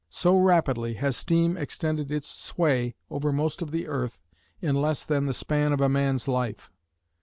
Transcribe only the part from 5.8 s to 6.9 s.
man's life.